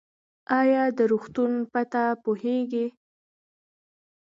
[0.59, 2.87] ایا د روغتون پته پوهیږئ؟